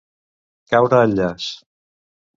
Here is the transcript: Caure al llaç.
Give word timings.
Caure 0.73 1.01
al 1.03 1.15
llaç. 1.21 1.51